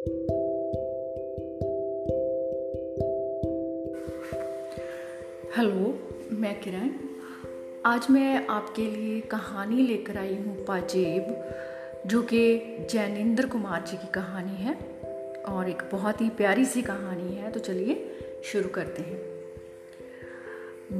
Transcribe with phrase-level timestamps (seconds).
[0.00, 0.14] Hello,
[6.32, 6.90] मैं किरण।
[7.86, 11.54] आज मैं आपके लिए कहानी लेकर आई हूँ पाजेब,
[12.06, 12.58] जो कि
[12.90, 14.74] जैनेन्द्र कुमार जी की कहानी है
[15.48, 18.10] और एक बहुत ही प्यारी सी कहानी है। तो चलिए
[18.44, 19.18] शुरू करते हैं।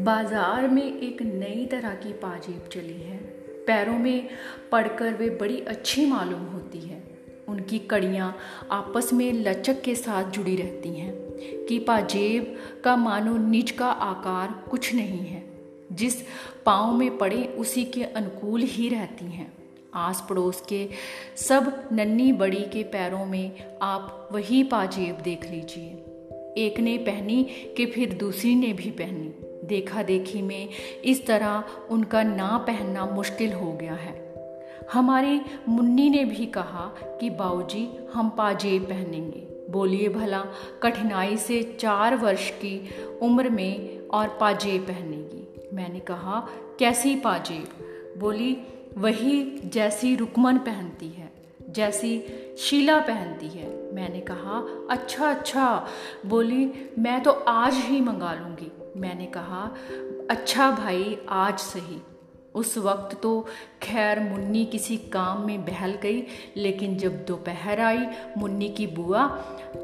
[0.05, 3.19] बाज़ार में एक नई तरह की पाजेब चली है।
[3.67, 4.29] पैरों में
[4.73, 6.90] पड़कर वे बड़ी अच्छी मालूम होती है।
[7.71, 8.37] उनकी कड़ियाँ
[8.71, 11.13] आपस में लचक के साथ जुड़ी रहती हैं
[11.69, 15.45] कि पाजेब का मानो निज का आकार कुछ नहीं है।
[15.93, 16.15] जिस
[16.67, 19.53] पाँव में पड़े उसी के अनुकूल ही रहती हैं।
[19.95, 20.89] आस पड़ोस के
[21.37, 25.91] सब नन्नी बड़ी के पैरों में आप वही पाजेब देख लीजिए।
[26.67, 27.43] एक ने पहनी
[27.77, 29.33] कि फिर दूसरी ने भी पहनी।
[29.67, 30.69] देखा देखी में
[31.05, 34.20] इस तरह उनका ना पहनना मुश्किल हो गया है।
[34.93, 40.45] हमारी मुन्नी ने भी कहा कि बाऊजी, हम पाजेब पहनेंगे। बोलिए भला,
[40.83, 42.91] कठिनाई से चार वर्ष की
[43.23, 47.69] उम्र में और पाजेब पहनेगी। मैंने कहा, कैसी पाजेब
[48.19, 48.57] बोली,
[48.99, 51.33] वही जैसी रुकमन पहनती है,
[51.71, 52.23] जैसी
[52.59, 55.87] शीला पहनती है। मैंने कहा अच्छा अच्छा।
[56.27, 59.75] बोली, मैं तो आज ही मंगा लूँगी। मैंने कहा
[60.31, 62.03] अच्छा भाई, आज सही।
[62.55, 63.31] उस वक्त तो
[63.83, 66.23] खैर मुन्नी किसी काम में बहल गई,
[66.57, 68.07] लेकिन जब दोपहर आई
[68.39, 69.27] मुन्नी की बुआ,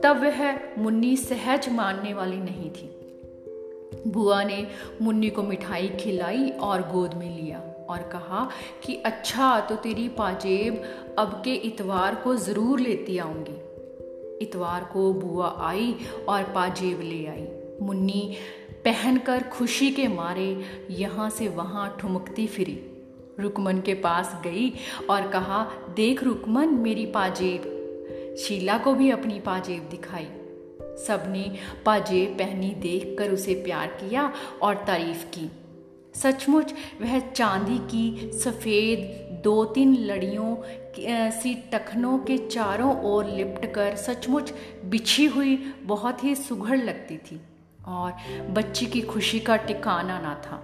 [0.03, 2.91] तब वह मुन्नी सहज मानने वाली नहीं थी।
[4.07, 4.67] बुआ ने
[5.03, 7.59] मुन्नी को मिठाई खिलाई और गोद में लिया
[7.91, 8.49] और कहा
[8.85, 10.83] कि अच्छा तो तेरी पाजेब
[11.19, 13.59] अब के इतवार को ज़रूर लेती आऊँगी।
[14.43, 15.95] इतवार को बुआ आई
[16.29, 17.47] और पाजेब ले आई।
[17.83, 18.37] मुन्नी
[18.87, 22.81] पहनकर खुशी के मारे यहाँ से वहाँ ठुमकती फिरी।
[23.41, 24.73] रुकमन के पास गई
[25.11, 27.73] और कहा, देख रुकमन, मेरी पाजेब।
[28.39, 30.25] शीला को भी अपनी पाजेब दिखाई।
[31.07, 35.51] सबने पाजेब पहनी देखकर उसे प्यार किया और तारीफ़ की।
[36.15, 38.99] सचमुच, वह चांदी की सफ़ेद
[39.45, 40.57] दो तीन लड़ियों
[41.31, 44.53] सी टखनों के चारों ओर लिपट कर सचमुच
[44.85, 47.41] बिछी हुई, बहुत ही सुघड़ लगती थी।
[47.89, 48.13] और
[48.51, 50.63] बच्ची की खुशी का ठिकाना ना था।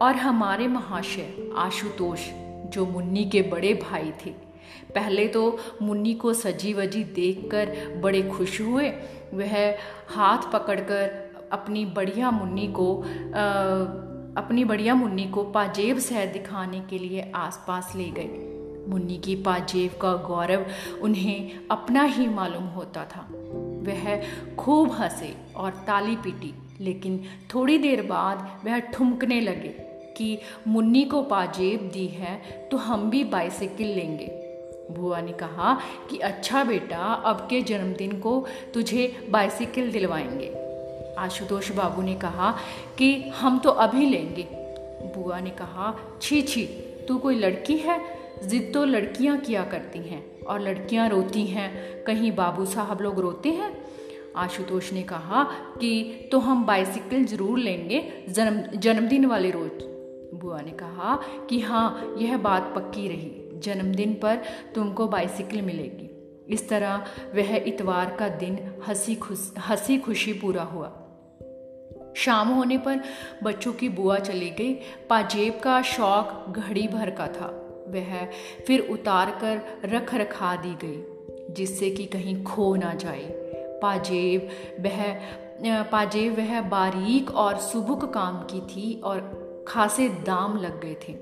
[0.00, 2.28] और हमारे महाशय आशुतोष
[2.66, 4.30] जो मुन्नी के बड़े भाई थे
[4.94, 8.88] पहले तो मुन्नी को सजी वजी देखकर बड़े खुश हुए।
[9.34, 9.54] वह
[10.08, 14.04] हाथ पकड़कर अपनी बढ़िया मुन्नी को आ,
[14.36, 18.28] अपनी बढ़िया मुन्नी को पाजेब शहर दिखाने के लिए आसपास ले गए।
[18.88, 20.66] मुन्नी की पाजेब का गौरव
[21.02, 23.28] उन्हें अपना ही मालूम होता था।
[23.86, 24.22] वह
[24.56, 27.24] खूब हंसे और ताली पीटी, लेकिन
[27.54, 29.86] थोड़ी देर बाद वह ठुमकने लगे
[30.16, 30.38] कि,
[30.68, 32.36] मुन्नी को पाजेब दी है
[32.70, 34.42] तो हम भी बाइसिकल लेंगे।
[34.90, 35.80] बुआ ने कहा
[36.10, 40.66] कि अच्छा बेटा, अब के जन्मदिन को तुझे बाइसिकल दिलवाएँगे।
[41.18, 42.58] आशुतोष बाबू ने कहा
[42.98, 44.48] कि, हम तो अभी लेंगे।
[45.16, 46.66] बुआ ने कहा, छी छी,
[47.08, 48.15] तू कोई लड़की है?
[48.44, 53.48] जिद तो लड़कियाँ किया करती हैं और लड़कियाँ रोती हैं। कहीं बाबू साहब लोग रोते
[53.48, 53.84] हैं?
[54.36, 55.44] आशुतोष ने कहा
[55.80, 59.70] कि तो हम बाइसिकल ज़रूर लेंगे, जन्म, जन्मदिन वाले रोज।
[60.40, 61.20] बुआ ने कहा
[61.50, 64.42] कि हाँ यह बात पक्की रही। जन्मदिन पर
[64.74, 66.10] तुमको बाइसिकल मिलेगी।
[66.48, 71.02] इस तरह वह इतवार का दिन हँसी खुश, हँसी खुशी पूरा हुआ।
[72.16, 73.00] शाम होने पर
[73.42, 74.74] बच्चों की बुआ चली गई।
[75.10, 78.26] पाजेब का शौक घड़ी भर का था। वह
[78.66, 81.04] फिर उतार कर रख रखा दी गई,
[81.54, 83.46] जिससे कि कहीं खो ना जाए।
[83.82, 84.48] पाजेब
[84.80, 91.16] वह पाजेब वह बारीक और सुबुक काम की थी और खासे दाम लग गए थे।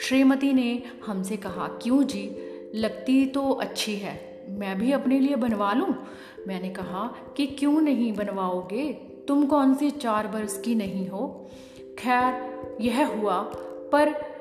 [0.00, 2.36] श्रीमती ने हमसे कहा, क्यों जी?
[2.74, 5.94] लगती तो अच्छी है। मैं भी अपने लिए बनवा लूँ?
[6.46, 8.92] मैंने कहा, कि क्यों नहीं बनवाओगे?
[9.28, 11.50] तुम कौन सी चार बरस की नहीं हो?
[11.98, 12.50] खैर,
[12.80, 13.38] यह हुआ,
[13.92, 14.33] पर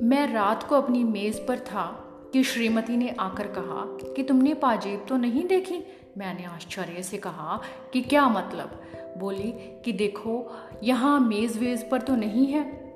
[0.00, 5.06] मैं रात को अपनी मेज़ पर था कि श्रीमती ने आकर कहा कि तुमने पाजेब
[5.08, 5.86] तो नहीं देखी?
[6.18, 7.60] मैंने आश्चर्य से कहा
[7.92, 8.82] कि क्या मतलब?
[9.18, 9.52] बोली
[9.84, 12.94] कि देखो, यहाँ मेज़ वेज़ पर तो नहीं है।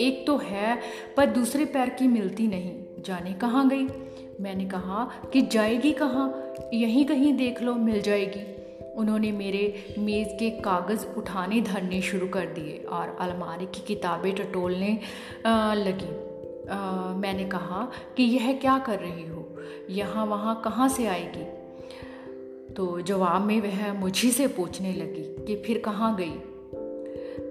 [0.00, 0.80] एक तो है,
[1.16, 3.86] पर दूसरे पैर की मिलती नहीं। जाने कहाँ गई?
[4.40, 6.54] मैंने कहा कि जाएगी कहाँ?
[6.74, 8.54] यहीं कहीं देख लो, मिल जाएगी।
[8.96, 14.98] उन्होंने मेरे मेज़ के कागज़ उठाने धरने शुरू कर दिए और अलमारी की किताबें टटोलने
[15.74, 16.27] लगी।
[16.70, 19.56] आ, मैंने कहा कि यह क्या कर रही हो?
[19.90, 21.58] यहाँ वहाँ कहाँ से आएगी?
[22.74, 26.34] तो जवाब में वह मुझी से पूछने लगी कि फिर कहाँ गई?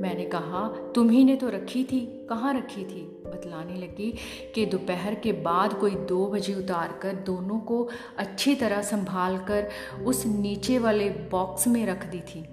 [0.01, 3.23] मैंने कहा तुम्ही ने तो रखी थी। कहाँ रखी थी?
[3.25, 4.15] बतलाने लगी
[4.55, 7.87] कि दोपहर के बाद कोई दो बजे उतार कर दोनों को
[8.17, 9.69] अच्छी तरह संभाल कर
[10.05, 12.43] उस नीचे वाले बॉक्स में रख दी थी।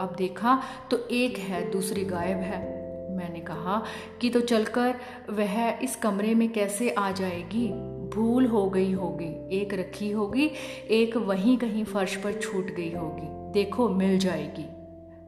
[0.00, 2.73] अब देखा तो एक है दूसरी गायब है।
[3.14, 3.82] मैंने कहा
[4.20, 4.94] कि तो चलकर
[5.30, 7.68] वह इस कमरे में कैसे आ जाएगी?
[8.14, 10.46] भूल हो गई होगी। एक रखी होगी,
[10.90, 14.66] एक वहीं कहीं फर्श पर छूट गई होगी। देखो, मिल जाएगी।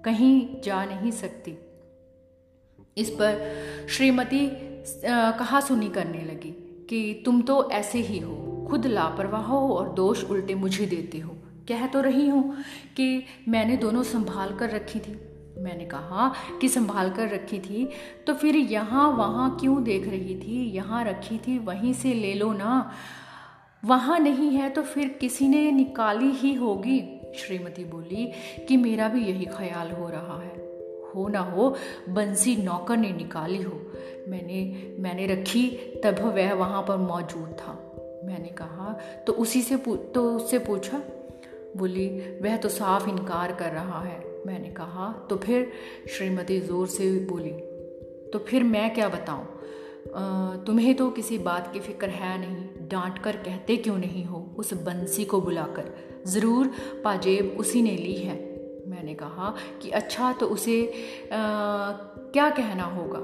[0.05, 1.59] कहीं जा नहीं सकती।
[2.97, 3.41] इस पर
[3.89, 4.49] श्रीमती
[5.39, 6.51] कहा सुनी करने लगी
[6.91, 11.35] कि तुम तो ऐसे ही हो। खुद लापरवाह हो और दोष उल्टे मुझे देते हो।
[11.69, 12.57] कह तो रही हूँ
[12.97, 15.19] कि मैंने दोनों संभाल कर रखी थी।
[15.59, 17.89] मैंने कहा कि संभाल कर रखी थी
[18.27, 20.71] तो फिर यहाँ वहाँ क्यों देख रही थी?
[20.71, 22.91] यहाँ रखी थी, वहीं से ले लो ना।
[23.85, 27.01] वहाँ नहीं है तो फिर किसी ने निकाली ही होगी।
[27.39, 28.31] श्रीमती बोली
[28.69, 30.55] कि मेरा भी यही ख्याल हो रहा है।
[31.07, 31.75] हो ना हो,
[32.09, 33.81] बंसी नौकर ने निकाली हो।
[34.29, 34.59] मैंने
[34.99, 35.69] मैंने रखी,
[36.05, 37.73] तब वह वहाँ पर मौजूद था।
[38.25, 39.77] मैंने कहा तो उसी से
[40.15, 41.03] तो उससे पूछा।
[41.77, 42.09] बोली,
[42.43, 45.71] वह तो साफ़ इनकार कर रहा है। मैंने कहा तो फिर
[46.09, 47.51] श्रीमती ज़ोर से बोली
[48.31, 49.47] तो फिर मैं क्या बताऊँ?
[50.67, 54.55] तुम्हें तो किसी बात की फ़िक्र है नहीं। डांट कर कहते क्यों नहीं हो?
[54.59, 55.93] उस बंसी को बुलाकर।
[56.27, 56.71] ज़रूर
[57.05, 58.37] पाजेब उसी ने ली है।
[58.89, 61.93] मैंने कहा कि अच्छा तो उसे आ,
[62.33, 63.21] क्या कहना होगा?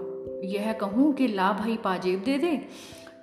[0.49, 2.59] यह कहूँ कि ला भाई पाजेब दे दे?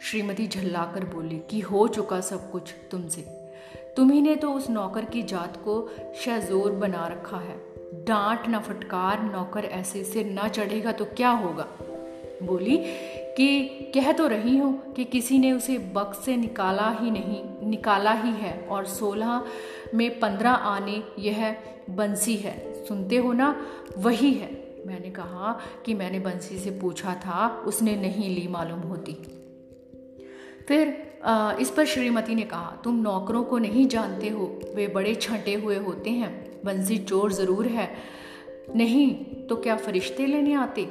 [0.02, 3.22] श्रीमती झल्लाकर बोली कि हो चुका सब कुछ तुमसे।
[3.98, 5.90] तुम्ही ने तो उस नौकर की जात को
[6.26, 7.58] शहजोर बना रखा है।
[7.94, 11.68] डांट, न फटकार, नौकर ऐसे सिर ना चढ़ेगा तो क्या होगा?
[12.44, 12.78] बोली,
[13.38, 18.12] कि कह तो रही हूँ कि किसी ने उसे बक्स से निकाला ही नहीं, निकाला
[18.12, 19.46] ही है और सोलह
[19.96, 21.56] में पंद्रह आने यह
[21.90, 23.66] बंसी है। सुनते हो ना?
[23.98, 29.14] वही है। मैंने कहा कि मैंने बंसी से पूछा था, उसने नहीं ली मालूम होती।
[30.68, 31.09] फिर
[31.62, 35.78] इस पर श्रीमती ने कहा, तुम नौकरों को नहीं जानते हो, वे बड़े छंटे हुए
[35.78, 37.90] होते हैं, बंसी चोर ज़रूर है।
[38.76, 39.14] नहीं
[39.48, 40.88] तो क्या फरिश्ते लेने आते?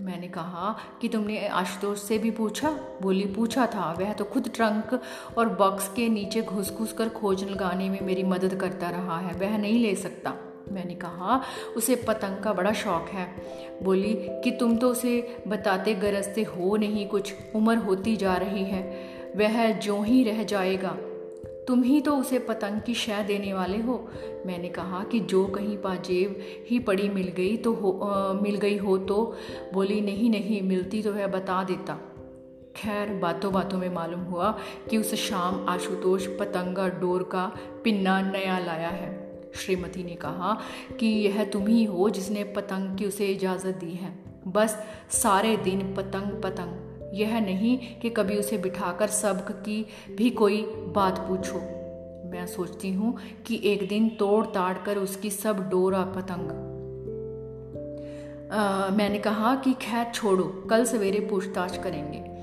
[0.00, 2.70] मैंने कहा, कि तुमने आशुतोष से भी पूछा?
[3.02, 5.00] बोली, पूछा था। वह तो खुद ट्रंक
[5.38, 9.34] और बॉक्स के नीचे घुस घुस कर खोज लगाने में मेरी मदद करता रहा है,
[9.34, 10.34] वह नहीं ले सकता।
[10.72, 11.42] मैंने कहा,
[11.76, 13.26] उसे पतंग का बड़ा शौक है।
[13.82, 19.17] बोली, कि तुम तो उसे बताते गरजते हो नहीं कुछ, उम्र होती जा रही है।
[19.36, 20.96] वह जो ही रह जाएगा।
[21.68, 24.10] तुम ही तो उसे पतंग की शह देने वाले हो।
[24.46, 26.38] मैंने कहा कि जो कहीं पाजेब
[26.70, 29.36] ही पड़ी मिल गई तो हो आ, मिल गई हो तो?
[29.72, 31.94] बोली नहीं नहीं मिलती तो वह बता देता।
[32.76, 34.58] खैर बातों बातों में मालूम हुआ
[34.90, 37.52] कि उस शाम आशुतोष पतंगा डोर का
[37.84, 40.60] पिन्ना नया लाया है। श्रीमती ने कहा
[41.00, 45.94] कि यह तुम ही हो जिसने पतंग की उसे इजाज़त दी है। बस सारे दिन
[45.94, 51.58] पतंग पतंग। यह नहीं कि कभी उसे बिठाकर सबक की भी कोई बात पूछो।
[52.30, 56.50] मैं सोचती हूँ कि एक दिन तोड़ ताड़ कर उसकी सब डोरा पतंग।
[58.52, 62.38] आ, मैंने कहा कि खैर छोड़ो कल सवेरे पूछताछ करेंगे।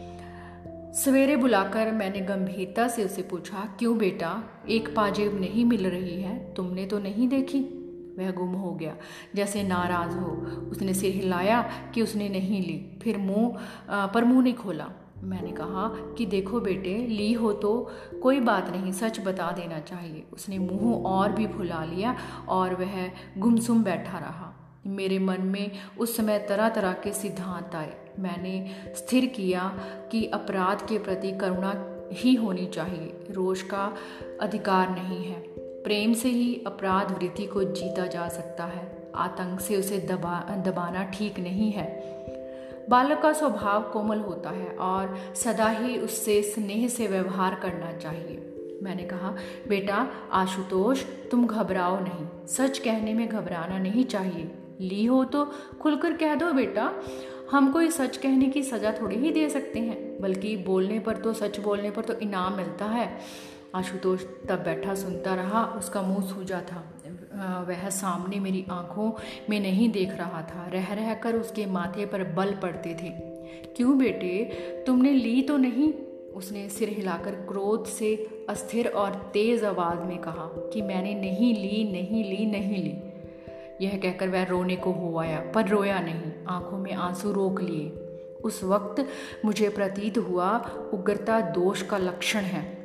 [0.93, 6.53] सवेरे बुलाकर मैंने गंभीरता से उसे पूछा क्यों बेटा एक पाजेब नहीं मिल रही है
[6.53, 7.84] तुमने तो नहीं देखी?
[8.19, 8.95] वह गुम हो गया।
[9.35, 10.31] जैसे नाराज़ हो,
[10.71, 11.61] उसने सिर हिलाया
[11.95, 13.57] कि उसने नहीं ली, फिर मुँह
[14.07, 14.89] पर मुँह नहीं खोला।
[15.23, 17.91] मैंने कहा कि देखो बेटे, ली हो तो
[18.23, 22.15] कोई बात नहीं, सच बता देना चाहिए। उसने मुँह और भी फुला लिया
[22.49, 24.53] और वह गुमसुम बैठा रहा।
[24.87, 29.79] मेरे मन में उस समय तरह तरह के सिद्धांत आए। मैंने स्थिर किया
[30.11, 31.73] कि अपराध के प्रति करुणा
[32.13, 33.93] ही होनी चाहिए। रोष का
[34.41, 39.75] अधिकार नहीं है। प्रेम से ही अपराध वृत्ति को जीता जा सकता है। आतंक से
[39.75, 41.85] उसे दबा, दबाना ठीक नहीं है।
[42.89, 48.79] बालक का स्वभाव कोमल होता है और सदा ही उससे स्नेह से व्यवहार करना चाहिए।
[48.83, 49.35] मैंने कहा,
[49.67, 54.51] बेटा, आशुतोष, तुम घबराओ नहीं। सच कहने में घबराना नहीं चाहिए।
[54.81, 55.45] ली हो तो
[55.81, 56.91] खुलकर कह दो, बेटा।
[57.51, 61.33] हम कोई सच कहने की सज़ा थोड़ी ही दे सकते हैं, बल्कि बोलने पर तो
[61.33, 63.17] सच बोलने पर तो इनाम मिलता है।
[63.75, 66.91] आशुतोष तब बैठा, सुनता रहा, उसका मुँह सूजा था।
[67.67, 69.11] वह सामने मेरी आँखों
[69.49, 73.09] में नहीं देख रहा था। रह रह कर उसके माथे पर बल पड़ते थे।
[73.75, 74.45] क्यों बेटे?
[74.87, 75.93] तुमने ली तो नहीं?
[76.33, 78.15] उसने सिर हिलाकर क्रोध से
[78.49, 83.01] अस्थिर और तेज आवाज़ में कहा कि मैंने नहीं ली नहीं ली नहीं ली।
[83.85, 87.89] यह कहकर वह रोने को हो आया, पर रोया नहीं। आँखों में आँसू रोक लिए।
[88.43, 89.07] उस वक्त
[89.45, 90.57] मुझे प्रतीत हुआ,
[90.93, 92.84] उग्रता दोष का लक्षण है।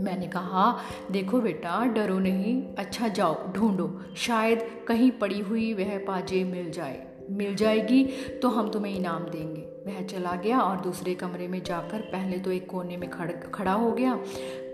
[0.00, 6.42] मैंने कहा, देखो बेटा, डरो नहीं अच्छा जाओ, ढूंढो, शायद कहीं पड़ी हुई वह पाजे
[6.44, 8.04] मिल जाए, मिल जाएगी
[8.42, 12.50] तो हम तुम्हें इनाम देंगे। वह चला गया और दूसरे कमरे में जाकर पहले तो
[12.50, 14.18] एक कोने में खड़, खड़ा हो गया।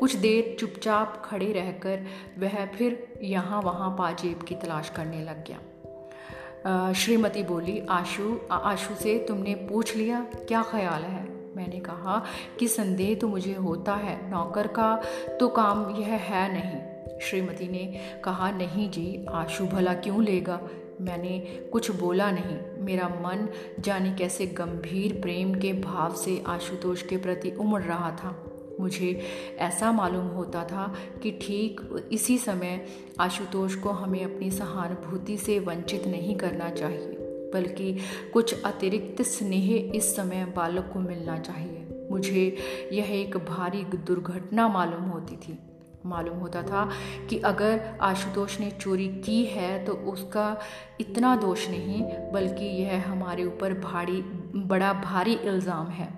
[0.00, 2.07] कुछ देर चुपचाप खड़े रहकर
[2.38, 9.19] वह फिर यहाँ वहाँ पाजेब की तलाश करने लग गया। श्रीमती बोली, आशु आशु से
[9.28, 11.34] तुमने पूछ लिया, क्या ख्याल है?
[11.57, 12.25] मैंने कहा
[12.59, 15.03] कि संदेह तो मुझे होता है, नौकर का
[15.41, 16.81] तो काम यह है नहीं।
[17.21, 20.61] श्रीमती ने कहा, नहीं जी आशु भला क्यों लेगा?
[21.01, 21.39] मैंने
[21.73, 23.49] कुछ बोला नहीं। मेरा मन
[23.81, 29.21] जाने कैसे गंभीर प्रेम के भाव से आशुतोष के प्रति उमड़ रहा था। मुझे
[29.59, 31.81] ऐसा मालूम होता था कि ठीक
[32.13, 32.87] इसी समय
[33.21, 37.24] आशुतोष को हमें अपनी सहानुभूति से वंचित नहीं करना चाहिए।
[37.55, 37.97] बल्कि
[38.33, 42.57] कुछ अतिरिक्त स्नेह इस समय बालक को मिलना चाहिए। मुझे
[42.93, 45.59] यह एक भारी दुर्घटना मालूम होती थी।
[46.07, 46.89] मालूम होता था
[47.31, 50.61] कि अगर आशुतोष ने चोरी की है तो उसका
[51.01, 54.21] इतना दोष नहीं, बल्कि यह हमारे ऊपर भारी,
[54.57, 56.09] बड़ा भारी इल्ज़ाम है।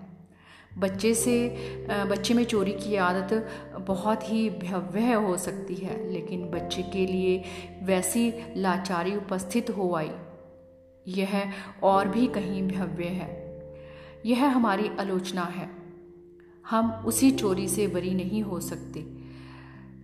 [0.79, 1.37] बच्चे से
[2.11, 3.49] बच्चे में चोरी की आदत
[3.87, 7.43] बहुत ही भव्य हो सकती है, लेकिन बच्चे के लिए
[7.83, 10.11] वैसी लाचारी उपस्थित हो आई।
[11.09, 13.47] यह और भी कहीं भव्य है।
[14.27, 15.71] यह हमारी आलोचना है।
[16.71, 19.01] हम उसी चोरी से बरी नहीं हो सकते।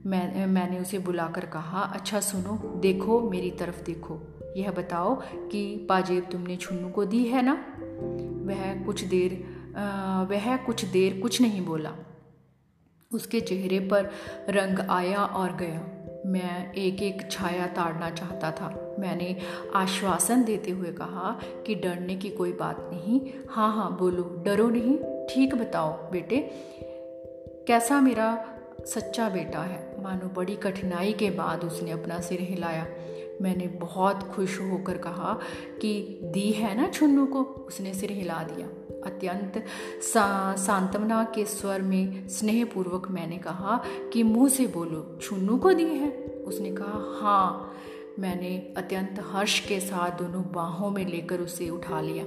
[0.06, 4.20] मैं मैंने उसे बुलाकर कहा अच्छा सुनो देखो मेरी तरफ़ देखो।
[4.56, 7.52] यह बताओ कि पाजेब तुमने छुन्नू को दी है ना?
[8.46, 11.92] वह कुछ देर आ, वह कुछ देर कुछ नहीं बोला।
[13.14, 14.10] उसके चेहरे पर
[14.48, 19.36] रंग आया और गया। मैं एक एक छाया ताड़ना चाहता था। मैंने
[19.74, 24.98] आश्वासन देते हुए कहा कि डरने की कोई बात नहीं। हाँ हाँ बोलो, डरो नहीं।
[25.26, 26.50] ठीक बताओ, बेटे।
[27.68, 28.44] कैसा मेरा
[28.86, 30.02] सच्चा बेटा है?
[30.02, 32.86] मानो बड़ी कठिनाई के बाद उसने अपना सिर हिलाया।
[33.42, 35.40] मैंने बहुत खुश होकर कहा
[35.82, 37.42] कि दी है ना छुन्नू को?
[37.42, 38.68] उसने सिर हिला दिया।
[39.06, 39.64] अत्यंत
[40.58, 46.24] सांत्वना के स्वर में स्नेहपूर्वक मैंने कहा कि मुँह से बोलो, छुन्नू को दिए हैं।
[46.42, 47.68] उसने कहा हाँ।
[48.18, 52.24] मैंने अत्यंत हर्ष के साथ दोनों बाहों में लेकर उसे उठा लिया।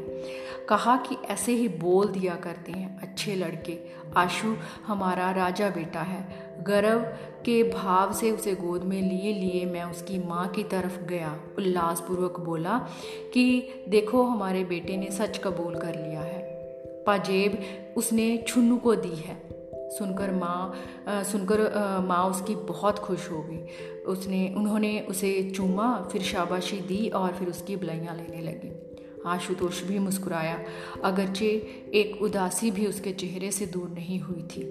[0.69, 3.79] कहा कि ऐसे ही बोल दिया करते हैं, अच्छे लड़के।
[4.17, 4.55] आशु
[4.87, 6.99] हमारा राजा बेटा है। गर्व
[7.45, 12.39] के भाव से उसे गोद में लिए लिए मैं उसकी माँ की तरफ़ गया। उल्लासपूर्वक
[12.39, 12.87] बोला
[13.33, 16.34] कि, देखो, हमारे बेटे ने सच कबूल कर लिया है।
[17.07, 17.57] पाजेब
[17.97, 19.37] उसने छुन्नू को दी है।
[19.89, 21.59] सुनकर माँ सुनकर
[22.07, 23.57] माँ उसकी बहुत खुश हो गई।
[24.03, 28.71] उसने, उन्होंने उसे चूमा, फिर शाबाशी दी और फिर उसकी बुलाइयाँ लेने लगी।
[29.25, 30.57] आशुतोष भी मुस्कुराया।
[31.03, 31.47] अगरचे
[31.93, 34.63] एक उदासी भी उसके चेहरे से दूर नहीं हुई थी।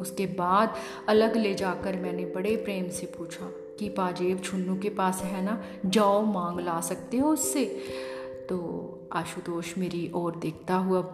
[0.00, 0.74] उसके बाद
[1.08, 5.60] अलग ले जाकर मैंने बड़े प्रेम से पूछा, कि पाजेब छुन्नू के पास है ना?
[5.86, 7.64] जाओ मांग ला सकते हो उससे?
[8.48, 11.12] तो आशुतोष मेरी ओर देखता हुआ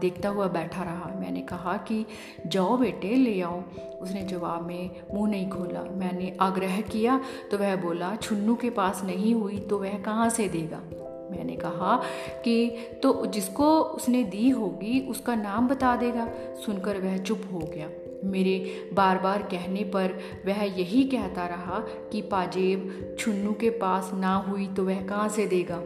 [0.00, 2.06] देखता हुआ बैठा रहा। मैंने कहा कि,
[2.46, 3.62] जाओ बेटे, ले आओ।
[4.00, 9.02] उसने जवाब में मुँह नहीं खोला। मैंने आग्रह किया तो वह बोला, छुन्नू के पास
[9.04, 10.82] नहीं हुई तो वह कहाँ से देगा?
[11.30, 12.02] मैंने कहा
[12.44, 12.70] कि
[13.02, 16.28] तो जिसको उसने दी होगी, उसका नाम बता देगा।
[16.66, 17.90] सुनकर वह चुप हो गया।
[18.24, 21.78] मेरे बार बार कहने पर वह यही कहता रहा
[22.12, 25.82] कि, पाजेब, छुन्नू के पास ना हुई तो वह कहाँ से देगा?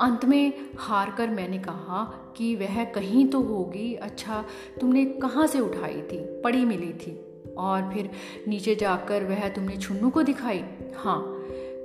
[0.00, 4.44] अंत में हार कर मैंने कहा कि वह कहीं तो होगी। अच्छा
[4.80, 6.40] तुमने कहाँ से उठाई थी?
[6.40, 7.26] पड़ी मिली थी।
[7.58, 8.10] और फिर
[8.48, 10.64] नीचे जाकर वह तुमने छुन्नू को दिखाई?
[10.96, 11.20] हाँ।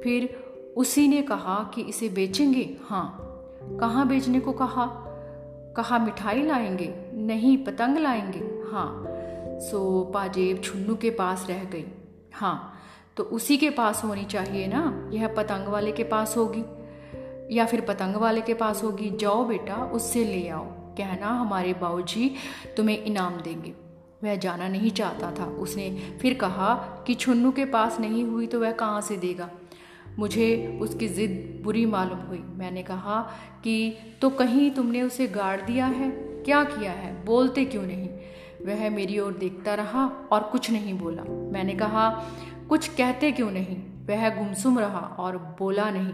[0.03, 0.45] फिर
[0.77, 2.77] उसी ने कहा कि इसे बेचेंगे?
[2.83, 3.19] हाँ।
[3.79, 4.85] कहाँ बेचने को कहा?
[5.77, 6.95] कहा मिठाई लाएँगे?
[7.13, 8.71] नहीं, पतंग लाएँगे?
[8.71, 9.03] हाँ।
[9.59, 11.85] सो पाजेब छुन्नू के पास रह गई।
[12.33, 12.73] हाँ।
[13.17, 15.09] तो उसी के पास होनी चाहिए ना?
[15.13, 16.63] यह पतंग वाले के पास होगी।
[17.51, 22.35] या फिर पतंग वाले के पास होगी, जाओ बेटा, उससे ले आओ। कहना हमारे बाबूजी
[22.77, 23.73] तुम्हें इनाम देंगे।
[24.23, 26.73] वह जाना नहीं चाहता था। उसने फिर कहा
[27.07, 29.49] कि छुन्नू के पास नहीं हुई तो वह कहाँ से देगा?
[30.19, 33.31] मुझे उसकी ज़िद बुरी मालूम हुई। मैंने कहा
[33.63, 36.09] कि तो कहीं तुमने उसे गाड़ दिया है?
[36.45, 37.25] क्या किया है?
[37.25, 38.09] बोलते क्यों नहीं?
[38.65, 42.23] वह मेरी ओर देखता रहा और कुछ नहीं बोला। मैंने कहा,
[42.69, 43.77] कुछ कहते क्यों नहीं?
[44.05, 46.13] वह गुमसुम रहा और बोला नहीं।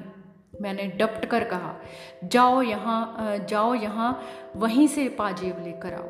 [0.53, 1.75] मैंने डपट कर कहा,
[2.23, 4.21] जाओ यहाँ जाओ यहाँ,
[4.55, 6.09] वहीं से पाजेब लेकर आओ।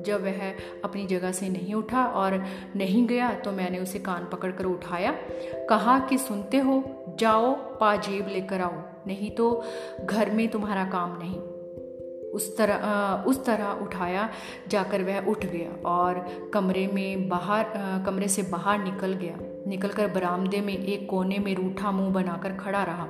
[0.00, 0.48] जब वह
[0.84, 2.34] अपनी जगह से नहीं उठा और
[2.76, 5.12] नहीं गया तो मैंने उसे कान पकड़कर उठाया,
[5.70, 6.82] कहा कि, सुनते हो,
[7.18, 9.50] जाओ पाजेब लेकर आओ, नहीं तो
[10.04, 11.38] घर में तुम्हारा काम नहीं।
[12.30, 14.28] उस तरह उस तरह उठाया,
[14.68, 17.72] जाकर वह उठ गया और कमरे में बाहर
[18.06, 22.82] कमरे से बाहर निकल गया। निकलकर बरामदे में एक कोने में रूठा मुँह बनाकर खड़ा
[22.82, 23.08] रहा।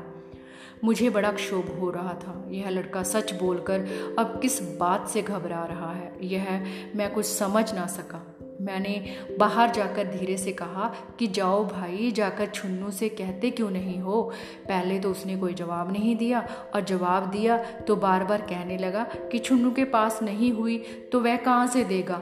[0.85, 3.87] मुझे बड़ा क्षोभ हो रहा था। यह लड़का सच बोलकर
[4.19, 6.67] अब किस बात से घबरा रहा है, यह
[6.97, 8.25] मैं कुछ समझ ना सका।
[8.61, 13.99] मैंने बाहर जाकर धीरे से कहा कि जाओ भाई, जाकर छुन्नू से कहते क्यों नहीं
[13.99, 14.23] हो?
[14.69, 17.59] पहले तो उसने कोई जवाब नहीं दिया और जवाब दिया
[17.89, 20.79] तो बार बार कहने लगा कि छुन्नू के पास नहीं हुई
[21.13, 22.21] तो वह कहाँ से देगा?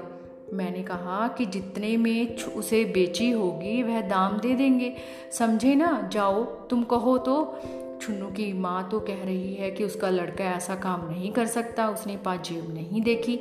[0.53, 4.95] मैंने कहा कि जितने में उसे बेची होगी वह दाम दे देंगे।
[5.33, 6.09] समझे ना?
[6.13, 7.59] जाओ, तुम कहो तो।
[8.03, 11.89] छुन्नू की माँ तो कह रही है कि उसका लड़का ऐसा काम नहीं कर सकता,
[11.89, 13.41] उसने पाजेब नहीं देखी।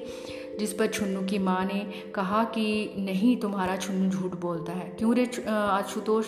[0.59, 1.79] जिस पर छुन्नू की माँ ने
[2.15, 6.25] कहा कि नहीं, तुम्हारा छुन्नू झूठ बोलता है। क्यों रे आशुतोष?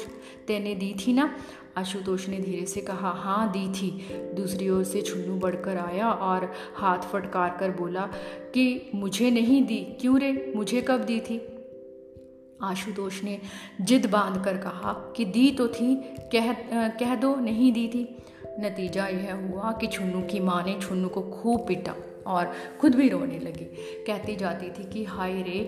[0.48, 1.36] तेने दी थी ना?
[1.78, 3.92] आशुतोष ने धीरे से कहा हाँ दी थी।
[4.36, 8.10] दूसरी ओर से छुन्नू बढ़कर आया और हाथ फटकार कर बोला
[8.54, 10.54] कि, मुझे नहीं दी। क्यों रे?
[10.56, 11.57] मुझे कब दी थी?
[12.64, 13.40] आशुतोष ने
[13.82, 15.96] जिद बाँध कर कहा कि दी तो थी,
[16.36, 16.54] कह
[16.90, 18.24] कह दो, नहीं दी थी।
[18.60, 21.96] नतीजा यह हुआ कि छुन्नू की माँ ने छुन्नू को खूब पिटा
[22.28, 23.66] और खुद भी रोने लगी।
[24.08, 25.60] कहती जाती थी कि हाय रे,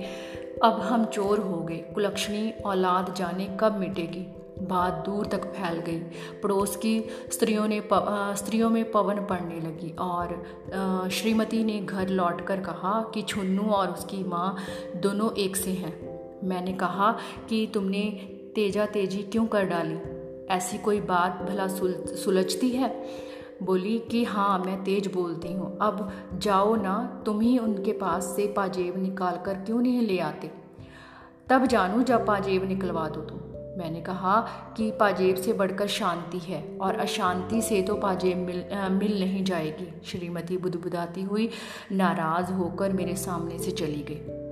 [0.64, 4.26] अब हम चोर हो गए। कुलक्षणी औलाद जाने कब मिटेगी?
[4.62, 6.00] बात दूर तक फैल गई।
[6.44, 7.00] पड़ोस की
[7.32, 13.64] स्त्रियों ने स्त्रियों में पवन पड़ने लगी और श्रीमती ने घर लौटकर कहा कि छुन्नू
[13.64, 14.58] और उसकी माँ
[14.96, 16.09] दोनों एक से हैं।
[16.44, 17.18] मैंने कहा
[17.50, 18.04] कि तुमने
[18.56, 20.20] तेजा तेज़ी क्यों कर डाली?
[20.48, 23.06] ऐसी कोई बात भला सुल सुलझती है?
[23.64, 28.48] बोली कि हाँ मैं तेज बोलती हूँ। अब जाओ ना तुम ही उनके पास से
[28.48, 30.52] पाजेब निकाल कर क्यों नहीं ले आते?
[31.50, 33.38] तब जानू जब पाजेब निकलवा दो तुम।
[33.80, 34.42] मैंने कहा
[34.78, 39.44] कि पाजेब से बढ़कर शांति है और अशांति से तो पाजेब मिल आ, मिल नहीं
[39.44, 41.50] जाएगी। श्रीमती बुदबुदाती हुई
[41.92, 44.49] नाराज़ होकर मेरे सामने से चली गई।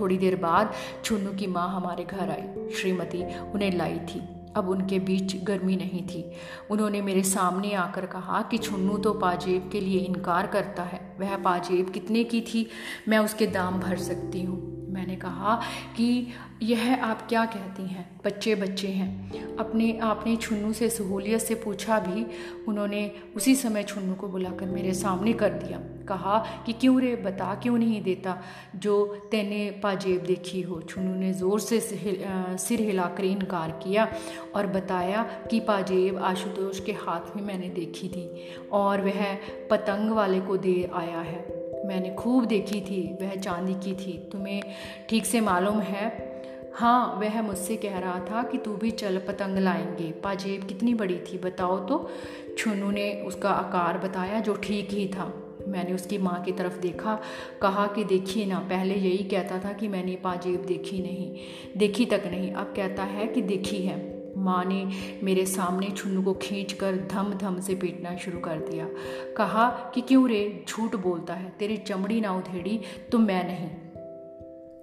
[0.00, 0.74] थोड़ी देर बाद
[1.04, 6.06] छुन्नू की माँ हमारे घर आई। श्रीमती उन्हें लाई थी। अब उनके बीच गर्मी नहीं
[6.06, 6.32] थी।
[6.70, 11.36] उन्होंने मेरे सामने आकर कहा कि छुन्नू तो पाजेब के लिए इनकार करता है। वह
[11.36, 12.66] पाजेब कितने की थी,
[13.08, 15.60] मैं उसके दाम भर सकती हूँ। मैंने कहा
[15.96, 16.26] कि
[16.62, 18.20] यह आप क्या कहती हैं?
[18.24, 22.24] बच्चे बच्चे हैं। अपने, आपने छुन्नू से सहूलियत से पूछा भी,
[22.68, 27.54] उन्होंने उसी समय छुन्नू को बुलाकर मेरे सामने कर दिया। कहा कि क्यों रे, बता
[27.54, 28.36] क्यों नहीं देता
[28.76, 30.80] जो तेने पाजेब देखी हो?
[30.80, 34.08] छुन्नू ने ज़ोर से सिर हिलाकर इनकार किया
[34.56, 38.30] और बताया कि पाजेब आशुतोष के हाथ में मैंने देखी थी
[38.72, 39.34] और वह
[39.70, 44.62] पतंग वाले को दे आया है। मैंने खूब देखी थी, वह चांदी की थी। तुम्हें
[45.08, 46.34] ठीक से मालूम है?
[46.74, 51.18] हाँ वह मुझसे कह रहा था कि तू भी चल पतंग लाएँगे। पाजेब कितनी बड़ी
[51.18, 52.10] थी, बताओ तो।
[52.58, 57.20] छुनू ने उसका आकार बताया जो ठीक ही था। मैंने उसकी माँ की तरफ़ देखा,
[57.62, 61.36] कहा कि देखिए ना, पहले यही कहता था कि मैंने पाजेब देखी नहीं,
[61.76, 64.90] देखी तक नहीं। अब कहता है कि देखी है। माँ ने
[65.22, 68.88] मेरे सामने छुन्नू को खींच कर धम धम से पीटना शुरू कर दिया।
[69.36, 72.80] कहा कि क्यों रे, झूठ बोलता है, तेरी चमड़ी ना उधेड़ी
[73.12, 73.70] तो मैं नहीं।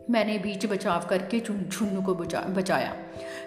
[0.10, 2.96] मैंने बीच बचाव करके छुन्नू को बचा, बचाया।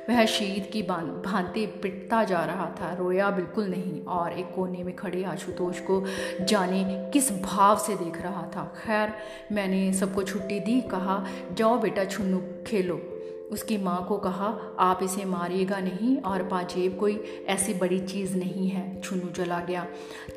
[0.09, 4.97] वह शीत की भांति पिटता जा रहा था, रोया बिल्कुल नहीं, और एक कोने में
[4.97, 6.05] खड़े आशुतोष को
[6.41, 9.13] जाने किस भाव से देख रहा था। खैर,
[9.53, 13.14] मैंने सबको छुट्टी दी, कहा, जाओ बेटा, छुन्नू, खेलो।
[13.53, 18.69] उसकी माँ को कहा, आप इसे मारिएगा नहीं और पाजेब कोई ऐसी बड़ी चीज़ नहीं
[18.69, 19.87] है, छुनू चला गया।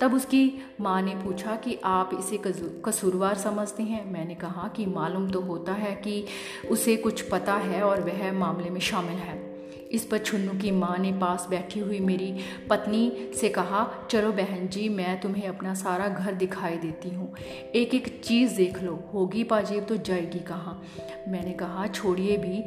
[0.01, 2.39] तब उसकी माँ ने पूछा कि, आप इसे
[2.85, 4.11] कसूरवार समझते हैं?
[4.11, 6.25] मैंने कहा कि, मालूम तो होता है कि
[6.71, 9.46] उसे कुछ पता है और वह मामले में शामिल है।
[9.91, 12.35] इस पर छुन्नू की माँ ने पास बैठी हुई मेरी
[12.69, 17.35] पत्नी से कहा, चलो बहन जी, मैं तुम्हें अपना सारा घर दिखाई देती हूँ।
[17.75, 20.83] एक एक चीज़ देख लो। होगी पाजेब तो जाएगी कहाँ?
[21.27, 22.63] मैंने कहा, छोड़िए भी,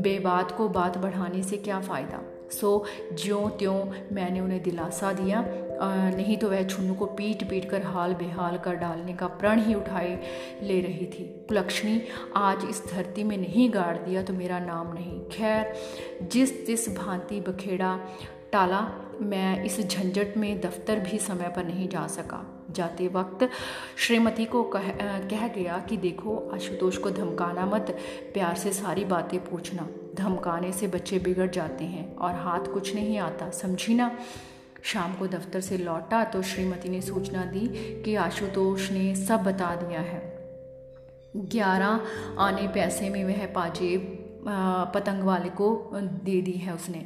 [0.00, 2.20] बेबात को बात बढ़ाने से क्या फ़ायदा?
[2.50, 5.40] सो ज्यों त्यों मैंने उन्हें दिलासा दिया।
[5.82, 9.74] नहीं तो वह छुन्नू को पीट पीट कर हाल बेहाल कर डालने का प्रण ही
[9.74, 10.22] उठाए
[10.62, 12.00] ले रही थी। कुलक्षणी,
[12.36, 15.74] आज इस धरती में नहीं गाड़ दिया तो मेरा नाम नहीं। खैर,
[16.22, 17.98] जिस जिस भांति बखेड़ा
[18.52, 18.80] टाला,
[19.20, 23.48] मैं इस झंझट में दफ्तर भी समय पर नहीं जा सका। जाते वक्त
[23.96, 24.88] श्रीमती को कह
[25.30, 27.96] कह गया कि देखो, आशुतोष को धमकाना मत,
[28.34, 33.18] प्यार से सारी बातें पूछना। धमकाने से बच्चे बिगड़ जाते हैं और हाथ कुछ नहीं
[33.18, 34.10] आता। समझी ना?
[34.84, 37.66] शाम को दफ्तर से लौटा तो श्रीमती ने सूचना दी
[38.02, 40.22] कि आशुतोष ने सब बता दिया है।
[41.36, 42.00] ग्यारह
[42.38, 44.20] आने पैसे में वह पाजेब
[44.94, 46.98] पतंग वाले को दे दी है उसने।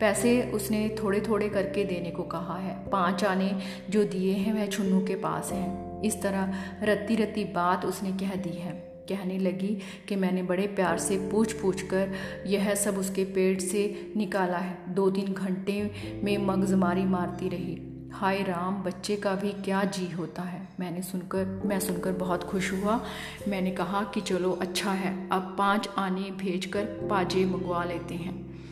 [0.00, 3.58] पैसे उसने थोड़े थोड़े करके देने को कहा है। पाँच आने
[3.90, 8.34] जो दिए हैं वह छुन्नू के पास हैं। इस तरह रत्ती रत्ती बात उसने कह
[8.34, 12.12] दी है। कहने लगी कि मैंने बड़े प्यार से पूछ पूछ कर
[12.46, 15.90] यह सब उसके पेट से निकाला है। दो तीन घंटे
[16.24, 20.68] में मगजमारी मारती रही। हाय राम, बच्चे का भी क्या जी होता है?
[20.80, 23.04] मैंने सुनकर, मैं सुनकर बहुत खुश हुआ।
[23.48, 28.64] मैंने कहा कि चलो अच्छा है, अब पाँच आने भेजकर पाजे मंगवा लेते हैं।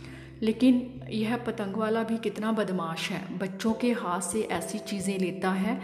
[0.42, 5.50] लेकिन यह पतंग वाला भी कितना बदमाश है। बच्चों के हाथ से ऐसी चीज़ें लेता
[5.50, 5.80] है,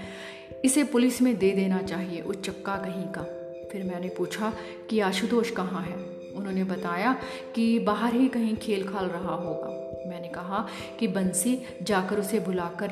[0.65, 3.44] इसे पुलिस में दे देना चाहिए, उस चक्का कहीं का।
[3.75, 4.53] फिर मैंने पूछा
[4.91, 5.97] कि आशुतोष कहाँ है?
[6.37, 7.17] उन्होंने बताया
[7.55, 9.69] कि बाहर ही कहीं खेल खाल रहा होगा।
[10.11, 12.89] मैंने कहा कि बंसी जाकर उसे बुलाकर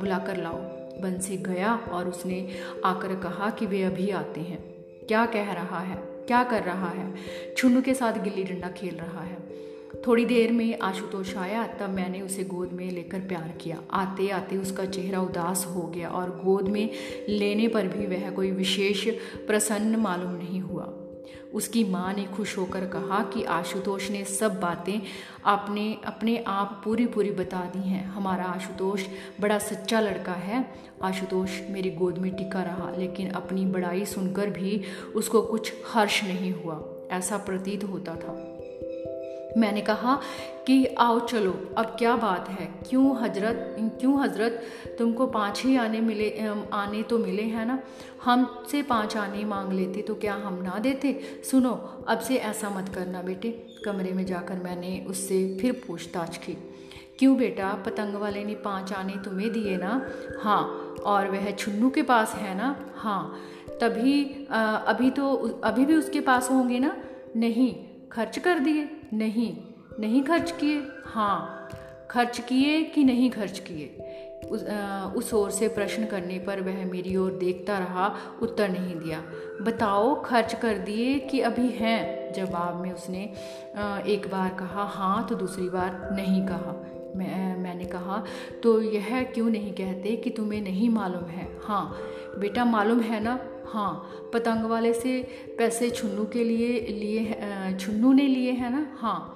[0.00, 0.56] बुलाकर लाओ।
[1.02, 2.48] बंसी गया और उसने
[2.84, 4.62] आकर कहा कि वे अभी आते हैं।
[5.08, 5.96] क्या कह रहा है?
[5.96, 7.14] क्या कर रहा है?
[7.56, 9.36] छुन्नू के साथ गिल्ली डंडा खेल रहा है।
[10.06, 14.56] थोड़ी देर में आशुतोष आया, तब मैंने उसे गोद में लेकर प्यार किया। आते आते
[14.56, 16.90] उसका चेहरा उदास हो गया और गोद में
[17.28, 19.08] लेने पर भी वह कोई विशेष
[19.46, 20.94] प्रसन्न मालूम नहीं हुआ।
[21.54, 25.02] उसकी माँ ने खुश होकर कहा कि आशुतोष ने सब बातें
[25.46, 29.06] आपने अपने आप पूरी पूरी बता दी हैं। हमारा आशुतोष
[29.40, 34.82] बड़ा सच्चा लड़का है। आशुतोष मेरी गोद में टिका रहा, लेकिन अपनी बड़ाई सुनकर भी
[35.14, 38.53] उसको कुछ हर्ष नहीं हुआ। ऐसा प्रतीत होता था।
[39.56, 40.14] मैंने कहा
[40.66, 42.66] कि आओ चलो अब क्या बात है?
[42.88, 44.62] क्यों हज़रत क्यों हज़रत
[44.98, 46.30] तुमको पाँच ही आने मिले
[46.72, 47.78] आने तो मिले हैं ना?
[48.24, 51.20] हमसे पाँच आने मांग लेते तो क्या हम ना देते?
[51.50, 51.72] सुनो
[52.08, 53.50] अब से ऐसा मत करना बेटे।
[53.84, 56.56] कमरे में जाकर मैंने उससे फिर पूछताछ की।
[57.18, 57.72] क्यों बेटा?
[57.86, 60.00] पतंग वाले ने पाँच आने तुम्हें दिए ना?
[60.42, 60.62] हाँ
[61.04, 62.76] और वह छुन्नू के पास है ना?
[62.96, 63.40] हाँ
[63.80, 66.96] तभी आ, अभी तो अभी भी उसके पास होंगे ना?
[67.36, 67.74] नहीं
[68.12, 69.52] खर्च कर दिए। नहीं
[70.00, 70.82] नहीं खर्च किए?
[71.06, 71.68] हाँ।
[72.10, 73.86] खर्च किए कि नहीं खर्च किए?
[75.16, 79.22] उस ओर से प्रश्न करने पर वह मेरी ओर देखता रहा, उत्तर नहीं दिया।
[79.62, 82.32] बताओ, खर्च कर दिए कि अभी हैं?
[82.32, 83.22] जवाब में उसने
[84.14, 86.74] एक बार कहा हाँ तो दूसरी बार नहीं कहा।
[87.16, 88.22] मैं मैंने कहा
[88.62, 91.48] तो यह क्यों नहीं कहते कि तुम्हें नहीं मालूम है?
[91.64, 91.96] हाँ
[92.38, 93.38] बेटा मालूम है ना?
[93.66, 97.24] हाँ पतंग वाले से पैसे छुन्नू के लिए लिए
[97.80, 98.96] छुन्नू ने लिए हैं ना?
[98.98, 99.30] हाँ।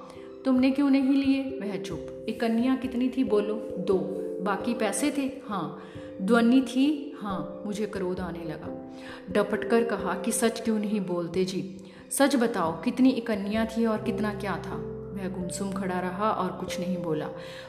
[0.44, 1.42] तुमने क्यों नहीं लिए?
[1.42, 3.54] वह चुप। एक कन्या कितनी थी बोलो?
[3.78, 3.98] दो।
[4.44, 5.30] बाकी पैसे थे?
[5.48, 5.82] हाँ।
[6.22, 7.16] ध्वनि थी?
[7.20, 8.94] हाँ। मुझे क्रोध आने लगा।
[9.30, 11.80] डपट कर कहा कि सच क्यों नहीं बोलते जी?
[12.10, 14.74] सच बताओ, कितनी इकन्या थी और कितना क्या था?
[15.14, 17.28] वह गुमसुम खड़ा रहा और कुछ नहीं बोला।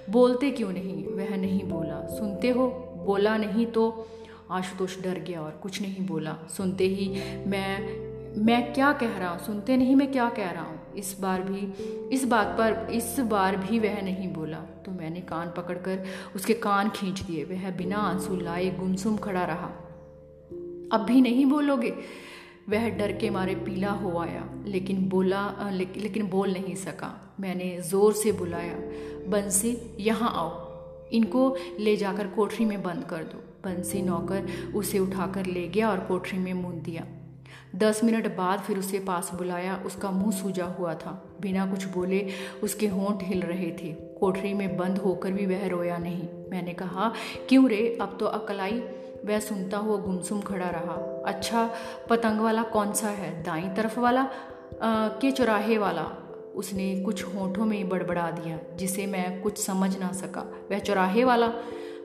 [0.09, 1.05] बोलते क्यों नहीं?
[1.05, 2.67] वह नहीं बोला। सुनते हो?
[3.05, 4.07] बोला नहीं तो
[4.51, 7.09] आशुतोष डर गया और कुछ नहीं बोला। सुनते ही
[7.47, 8.09] मैं
[8.45, 9.39] मैं क्या कह रहा हूँ?
[9.39, 10.93] सुनते नहीं मैं क्या कह रहा हूँ?
[10.97, 11.59] इस बार भी
[12.15, 16.03] इस बात पर इस बार भी वह नहीं बोला। तो मैंने कान पकड़कर
[16.35, 19.67] उसके कान खींच दिए। वह बिना आँसू लाए गुमसुम खड़ा रहा।
[20.93, 21.93] अब भी नहीं बोलोगे?
[22.69, 27.77] वह डर के मारे पीला हो आया लेकिन बोला ले, लेकिन बोल नहीं सका। मैंने
[27.81, 28.75] ज़ोर से बुलाया
[29.29, 35.45] बंसी यहाँ आओ। इनको ले जाकर कोठरी में बंद कर दो। बंसी नौकर उसे उठाकर
[35.45, 37.05] ले गया और कोठरी में मूंद दिया।
[37.75, 42.29] दस मिनट बाद फिर उसे पास बुलाया। उसका मुँह सूजा हुआ था। बिना कुछ बोले
[42.63, 47.13] उसके होंठ हिल रहे थे। कोठरी में बंद होकर भी वह रोया नहीं। मैंने कहा
[47.49, 47.97] क्यों रे?
[48.01, 48.79] अब तो अकल आई।
[49.25, 51.69] वह सुनता हुआ गुमसुम खड़ा रहा। अच्छा
[52.09, 53.43] पतंग वाला कौन सा है?
[53.43, 54.21] दाई तरफ़ वाला?
[54.21, 56.11] आ, के चौराहे वाला?
[56.55, 60.41] उसने कुछ होठों में बड़बड़ा दिया जिसे मैं कुछ समझ ना सका।
[60.71, 61.53] वह चौराहे वाला?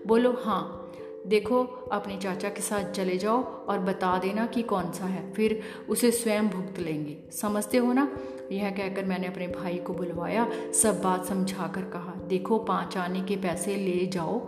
[0.07, 0.81] बोलो हाँ।
[1.27, 5.61] देखो, अपने चाचा के साथ चले जाओ और बता देना कि कौन सा है, फिर
[5.89, 8.17] उसे स्वयं भुगत लेंगे। समझते हो ना?
[8.53, 10.51] यह कहकर मैंने अपने भाई को बुलवाया,
[10.83, 14.39] सब बात समझा कर कहा, देखो, पाँच आने के पैसे ले जाओ।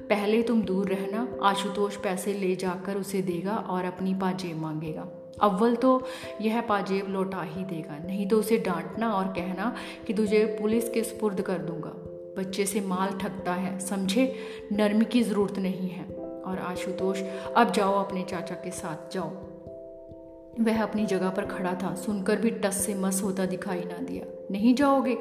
[0.00, 5.08] पहले तुम दूर रहना, आशुतोष पैसे ले जाकर उसे देगा और अपनी पाजेब मांगेगा।
[5.40, 6.06] अव्वल तो
[6.40, 9.74] यह पाजेब लौटा ही देगा, नहीं तो उसे डांटना और कहना
[10.06, 11.92] कि तुझे पुलिस के स्पुर्द कर दूँगा।
[12.38, 14.34] बच्चे से माल ठगता है, समझे?
[14.72, 16.13] नरमी की ज़रूरत नहीं है।
[16.54, 17.22] और आशुतोष,
[17.56, 19.30] अब जाओ अपने चाचा के साथ, जाओ।
[20.60, 24.46] वह अपनी जगह पर खड़ा था, सुनकर भी टस से मस होता दिखाई ना दिया।
[24.50, 25.18] नहीं जाओगे?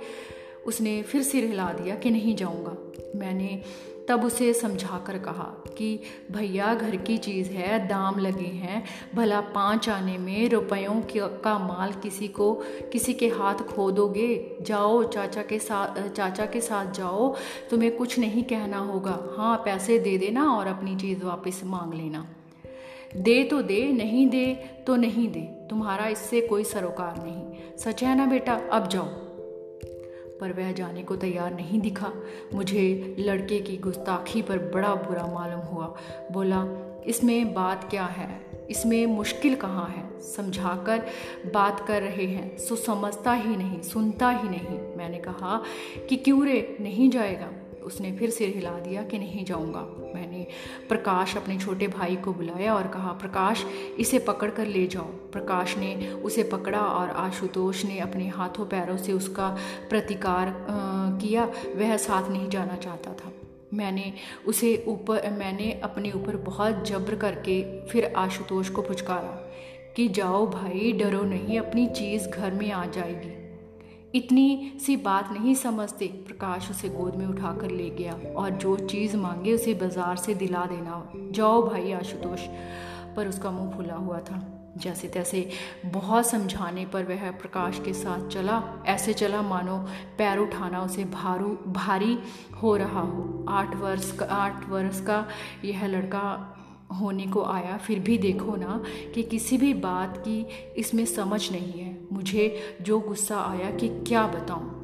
[0.68, 3.62] उसने फिर सिर हिला दिया कि नहीं जाऊँगा। मैंने
[4.08, 6.00] तब उसे समझा कर कहा कि,
[6.32, 8.86] भैया, घर की चीज़ है, दाम लगे हैं।
[9.16, 12.54] भला पाँच आने में रुपयों का माल किसी को,
[12.92, 14.58] किसी के हाथ खो दोगे?
[14.62, 17.36] जाओ, चाचा के साथ चाचा के साथ जाओ।
[17.70, 22.28] तुम्हें कुछ नहीं कहना होगा। हाँ पैसे दे देना और अपनी चीज़ वापस मांग लेना।
[23.16, 24.56] दे तो दे, नहीं दे
[24.88, 28.62] तो नहीं दे। तुम्हारा इससे कोई सरोकार नहीं। सच है ना बेटा?
[28.72, 29.23] अब जाओ।
[30.44, 32.14] पर वह जाने को तैयार नहीं दिखा।
[32.54, 35.96] मुझे लड़के की गुस्ताखी पर बड़ा बुरा मालूम हुआ।
[36.32, 36.66] बोला,
[37.06, 38.46] इसमें बात क्या है?
[38.70, 40.22] इसमें मुश्किल कहाँ है?
[40.22, 41.06] समझाकर
[41.54, 45.64] बात कर रहे हैं। सो समझता ही नहीं, सुनता ही नहीं। मैंने कहा
[46.10, 46.78] कि क्यों रे?
[46.80, 47.52] नहीं जाएगा।
[47.84, 50.48] उसने फिर सिर हिला दिया कि नहीं जाऊँगा। मैंने
[50.90, 53.66] प्रकाश अपने छोटे भाई को बुलाया और कहा, प्रकाश,
[54.00, 58.98] इसे पकड़ कर ले जाओ। प्रकाश ने उसे पकड़ा और आशुतोष ने अपने हाथों पैरों
[58.98, 59.58] से उसका
[59.90, 60.68] प्रतिकार
[61.22, 63.32] किया। वह साथ नहीं जाना चाहता था।
[63.74, 64.14] मैंने
[64.48, 69.50] उसे ऊपर, मैंने अपने ऊपर बहुत जब्र करके फिर आशुतोष को पुचकारा
[69.96, 73.43] कि, जाओ भाई, डरो नहीं, अपनी चीज़ घर में आ जाएगी।
[74.16, 79.18] इतनी सी बात नहीं समझते। प्रकाश उसे गोद में उठाकर ले गया और जो चीज़
[79.18, 82.48] मांगे उसे बाज़ार से दिला देना। जाओ भाई आशुतोष।
[83.16, 85.50] पर उसका मुँह फुला हुआ था। जैसे तैसे
[85.86, 89.78] बहुत समझाने पर वह प्रकाश के साथ चला। ऐसे चला मानो
[90.18, 92.18] पैर उठाना उसे भारू भारी
[92.64, 95.28] हो रहा हो। आठ वर्ष का आठ वर्ष का
[95.66, 96.53] यह लड़का
[97.00, 98.84] होने को आया, फिर भी देखो ना
[99.16, 100.46] कि किसी भी बात की
[100.78, 104.80] इसमें समझ नहीं है। मुझे जो गुस्सा आया कि क्या बताऊँ?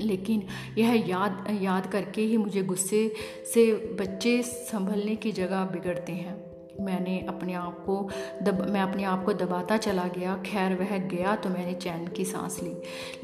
[0.00, 0.42] लेकिन
[0.78, 3.12] यह याद याद करके ही मुझे गुस्से
[3.54, 8.08] से बच्चे संभलने की जगह बिगड़ते हैं। मैंने अपने आप को
[8.42, 12.24] दब, मैं अपने आप को दबाता चला गया। खैर, वह गया तो मैंने चैन की
[12.24, 12.74] सांस ली,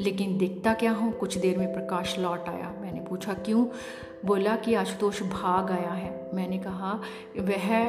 [0.00, 1.12] लेकिन देखता क्या हूँ?
[1.12, 3.66] कुछ देर में प्रकाश लौट आया। मैंने पूछा, क्यों?
[4.24, 6.92] बोला कि आशुतोष भाग आया है। मैंने कहा,
[7.38, 7.80] वह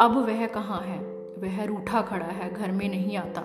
[0.00, 0.98] अब वह कहाँ है?
[1.38, 3.44] वह रूठा खड़ा है, घर में नहीं आता।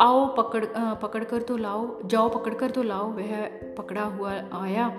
[0.00, 0.64] आओ पकड़
[1.02, 3.46] पकड़ कर तो लाओ, जाओ पकड़ कर तो लाओ। वह
[3.78, 4.92] पकड़ा हुआ आया।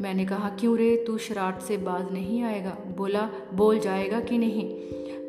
[0.00, 0.96] मैंने कहा, क्यों रे?
[1.06, 4.64] तू शराट से बाज नहीं आएगा। बोला, बोल जाएगा कि नहीं?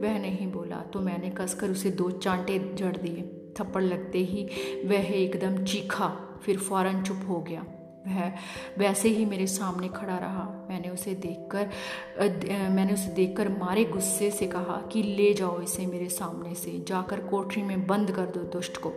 [0.01, 3.21] वह नहीं बोला तो मैंने कसकर उसे दो चांटे जड़ दिए।
[3.59, 4.45] थप्पड़ लगते ही
[4.85, 6.07] वह एकदम चीखा,
[6.43, 7.65] फिर फ़ौरन चुप हो गया।
[8.07, 8.31] वह
[8.77, 11.69] वैसे ही मेरे सामने खड़ा रहा। मैंने उसे देखकर
[12.69, 17.19] मैंने उसे देखकर मारे गुस्से से कहा कि ले जाओ इसे मेरे सामने से, जाकर
[17.21, 18.93] कोठरी में बंद कर दो दुष्ट को।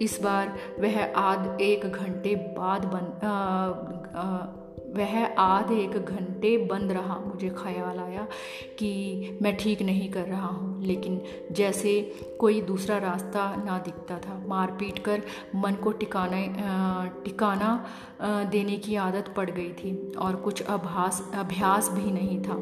[0.00, 3.20] इस बार वह आध एक घंटे बाद बंद
[4.92, 8.26] वह आधे एक घंटे बंद रहा मुझे ख्याल आया
[8.78, 11.20] कि मैं ठीक नहीं कर रहा हूँ। लेकिन
[11.52, 12.00] जैसे
[12.40, 15.22] कोई दूसरा रास्ता ना दिखता था, मार पीट कर
[15.54, 17.70] मन को टिकाना टिकाना
[18.52, 22.56] देने की आदत पड़ गई थी और कुछ अभ्यास अभ्यास भी नहीं था।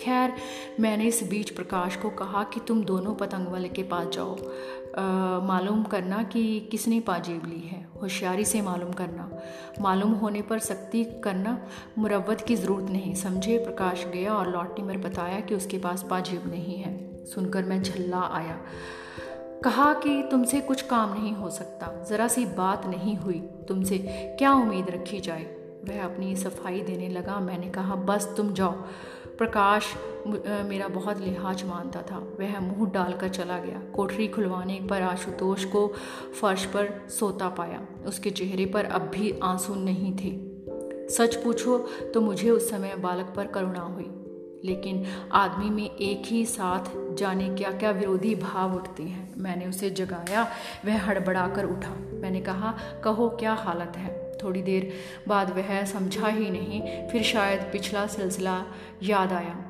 [0.00, 0.32] खैर,
[0.80, 4.36] मैंने इस बीच प्रकाश को कहा कि तुम दोनों पतंग वाले के पास जाओ।
[5.42, 9.30] मालूम करना कि किसने पाजेब ली है। होशियारी से मालूम करना।
[9.80, 11.66] मालूम होने पर सख्ती करना
[11.98, 16.50] मुरवत की ज़रूरत नहीं। समझे, प्रकाश गया और लौटने में बताया कि उसके पास पाजेब
[16.50, 18.58] नहीं है। सुनकर मैं झल्ला आया।
[19.64, 23.98] कहा कि तुमसे कुछ काम नहीं हो सकता। ज़रा सी बात नहीं हुई। तुमसे
[24.38, 25.44] क्या उम्मीद रखी जाए?
[25.84, 28.74] वह अपनी सफ़ाई देने लगा। मैंने कहा, बस तुम जाओ।
[29.40, 29.84] प्रकाश
[30.66, 35.86] मेरा बहुत लिहाज मानता था। वह मुँह डालकर चला गया। कोठरी खुलवाने पर आशुतोष को
[36.40, 40.50] फर्श पर सोता पाया। उसके चेहरे पर अब भी आँसू नहीं थे।
[41.08, 41.78] सच पूछो
[42.14, 44.10] तो मुझे उस समय बालक पर करुणा हुई।
[44.64, 49.34] लेकिन आदमी में एक ही साथ जाने क्या क्या विरोधी भाव उठते हैं?
[49.36, 50.48] मैंने उसे जगाया,
[50.86, 52.74] वह हड़बड़ा कर उठा। मैंने कहा,
[53.04, 54.29] कहो, क्या हालत है?
[54.42, 54.90] थोड़ी देर
[55.28, 58.62] बाद वह समझा ही नहीं, फिर शायद पिछला सिलसिला
[59.02, 59.64] याद आया।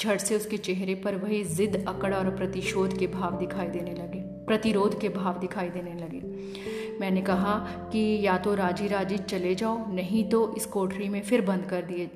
[0.00, 4.20] झट से उसके चेहरे पर वही जिद, अकड़ और प्रतिशोध के भाव दिखाई देने लगे।
[4.46, 7.54] प्रतिरोध के भाव दिखाई देने लगे। मैंने कहा
[7.92, 11.82] कि या तो राज़ी राज़ी चले जाओ, नहीं तो इस कोठरी में फिर बंद कर
[11.82, 12.10] दिए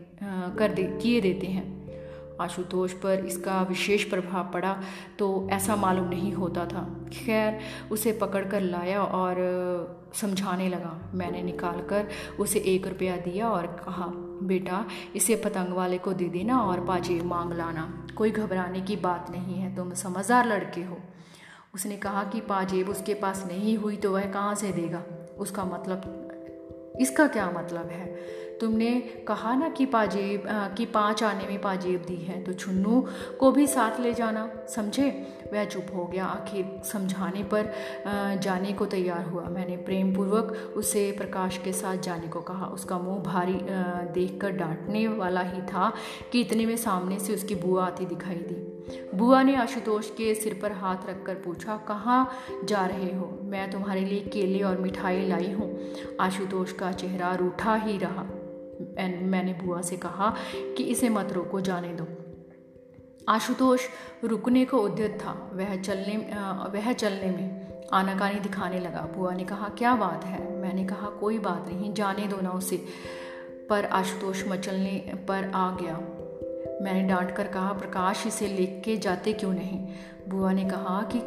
[0.59, 1.82] कर दे, किए देते हैं।
[2.40, 4.77] आशुतोष पर इसका विशेष प्रभाव पड़ा
[5.18, 7.61] तो ऐसा मालूम नहीं होता था। खैर,
[7.92, 9.37] उसे पकड़ कर लाया और
[10.14, 12.09] समझाने लगा। मैंने निकाल कर
[12.40, 14.07] उसे एक रुपया दिया और कहा,
[14.47, 14.85] बेटा,
[15.16, 19.55] इसे पतंग वाले को दे देना और पाजे मांग लाना। कोई घबराने की बात नहीं
[19.55, 20.99] है, तुम समझदार लड़के हो।
[21.75, 25.03] उसने कहा कि पाजेब उसके पास नहीं हुई तो वह कहाँ से देगा?
[25.38, 26.18] उसका मतलब
[27.01, 28.14] इसका क्या मतलब है?
[28.62, 28.90] तुमने
[29.29, 30.42] कहा ना कि पाजेब
[30.77, 33.01] कि पाँच आने में पाजेब दी है तो छुन्नू
[33.40, 35.09] को भी साथ ले जाना। समझे?
[35.53, 37.72] वह चुप हो गया। आखिर समझाने पर
[38.42, 42.98] जाने को तैयार हुआ। मैंने प्रेम पूर्वक उसे प्रकाश के साथ जाने को कहा। उसका
[42.98, 43.59] मुँह भारी
[44.12, 45.92] देखकर डांटने वाला ही था
[46.33, 50.59] कि इतने में सामने से उसकी बुआ आती दिखाई दी। बुआ ने आशुतोष के सिर
[50.62, 52.31] पर हाथ रखकर पूछा, कहाँ
[52.64, 53.38] जा रहे हो?
[53.42, 55.70] मैं तुम्हारे लिए केले और मिठाई लाई हूँ।
[56.20, 58.27] आशुतोष का चेहरा रूठा ही रहा।
[59.23, 60.35] मैंने बुआ से कहा
[60.77, 62.07] कि इसे मत रोको, जाने दो।
[63.29, 63.81] आशुतोष
[64.25, 66.16] रुकने को उद्यत था। वह चलने
[66.73, 70.57] वह चलने में आनाकानी दिखाने लगा। बुआ ने कहा, क्या बात है?
[70.57, 72.87] मैंने कहा, कोई बात नहीं, जाने दो ना उसे।
[73.71, 75.95] पर आशुतोष मचलने पर आ गया।
[76.83, 79.88] मैंने डांट कर कहा, प्रकाश, इसे लेके के जाते क्यों नहीं?
[80.29, 81.18] बुआ ने कहा, कि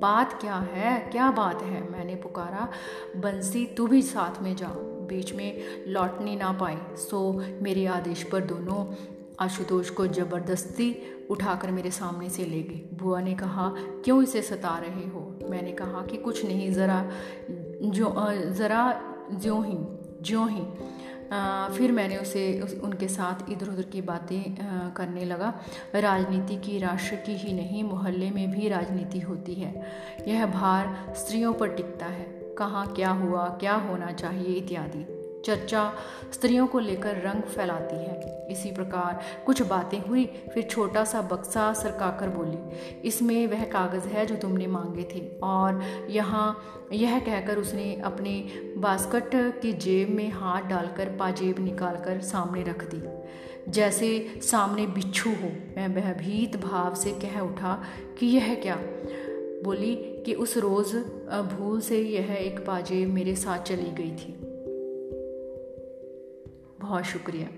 [0.00, 1.10] बात क्या है?
[1.10, 1.92] क्या बात है?
[1.92, 2.68] मैंने पुकारा,
[3.16, 7.20] बंसी, तू भी साथ में जा। बीच में लौटने ना पाए। सो
[7.62, 8.84] मेरे आदेश पर दोनों
[9.40, 10.94] आशुतोष को ज़बरदस्ती
[11.30, 13.72] उठाकर मेरे सामने से ले गई बुआ ने कहा
[14.04, 15.38] क्यों इसे सता रहे हो?
[15.50, 17.10] मैंने कहा कि कुछ नहीं ज़रा
[17.50, 18.14] जो
[18.52, 18.82] ज़रा
[19.32, 19.76] ज्यों ही
[20.22, 20.62] ज्यों ही।
[21.32, 24.42] आ, फिर मैंने उसे उस, उनके साथ इधर उधर की बातें
[24.92, 25.52] करने लगा।
[25.94, 29.86] राजनीति की राष्ट्र की ही नहीं मोहल्ले में भी राजनीति होती है।
[30.28, 35.06] यह भार स्त्रियों पर टिकता है। कहाँ, क्या हुआ, क्या होना चाहिए इत्यादि।
[35.46, 35.92] चर्चा
[36.32, 41.72] स्त्रियों को लेकर रंग फैलाती है। इसी प्रकार कुछ बातें हुई, फिर छोटा सा बक्सा
[41.72, 42.58] सरकाकर बोली,
[43.08, 46.58] इसमें वह कागज़ है जो तुमने मांगे थे। और यहाँ
[46.92, 48.32] यह कहकर उसने अपने
[48.78, 49.30] बास्कट
[49.62, 53.02] की जेब में हाथ डालकर पाजेब निकालकर सामने रख दी।
[53.70, 57.82] जैसे सामने बिच्छू हो, मैं भयभीत भाव से कह उठा
[58.18, 58.78] कि यह क्या?
[59.64, 60.96] बोली कि उस रोज़
[61.30, 64.32] भूल से यह एक बाजे मेरे साथ चली गई थी।
[66.80, 67.57] बहुत शुक्रिया।